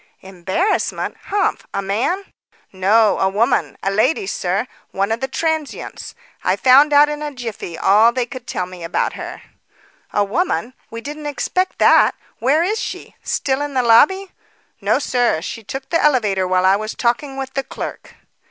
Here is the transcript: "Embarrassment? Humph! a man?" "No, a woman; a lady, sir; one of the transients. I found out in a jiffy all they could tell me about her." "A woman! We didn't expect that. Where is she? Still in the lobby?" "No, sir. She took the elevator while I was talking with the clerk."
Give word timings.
"Embarrassment? 0.21 1.15
Humph! 1.25 1.67
a 1.75 1.81
man?" 1.83 2.25
"No, 2.73 3.19
a 3.19 3.29
woman; 3.29 3.77
a 3.83 3.91
lady, 3.91 4.25
sir; 4.25 4.65
one 4.89 5.11
of 5.11 5.19
the 5.19 5.27
transients. 5.27 6.15
I 6.43 6.55
found 6.55 6.91
out 6.91 7.07
in 7.07 7.21
a 7.21 7.31
jiffy 7.31 7.77
all 7.77 8.11
they 8.11 8.25
could 8.25 8.47
tell 8.47 8.65
me 8.65 8.83
about 8.83 9.13
her." 9.13 9.43
"A 10.11 10.23
woman! 10.23 10.73
We 10.89 11.01
didn't 11.01 11.27
expect 11.27 11.77
that. 11.77 12.15
Where 12.39 12.63
is 12.63 12.79
she? 12.79 13.15
Still 13.21 13.61
in 13.61 13.75
the 13.75 13.83
lobby?" 13.83 14.31
"No, 14.81 14.97
sir. 14.97 15.39
She 15.39 15.63
took 15.63 15.89
the 15.91 16.03
elevator 16.03 16.47
while 16.47 16.65
I 16.65 16.77
was 16.77 16.95
talking 16.95 17.37
with 17.37 17.53
the 17.53 17.61
clerk." 17.63 18.15